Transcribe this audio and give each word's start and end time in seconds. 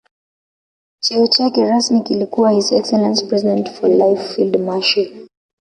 Cheo 1.01 1.27
chake 1.27 1.65
rasmi 1.69 2.01
kilikuwa 2.03 2.51
His 2.51 2.71
Excellency 2.71 3.25
President 3.25 3.69
for 3.71 3.89
Life 3.89 4.33
Field 4.33 4.59
Marshal 4.61 5.11